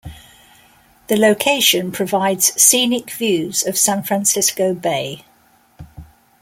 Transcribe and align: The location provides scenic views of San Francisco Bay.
The 1.09 1.15
location 1.15 1.91
provides 1.91 2.59
scenic 2.59 3.11
views 3.11 3.61
of 3.63 3.77
San 3.77 4.01
Francisco 4.01 4.73
Bay. 4.73 5.23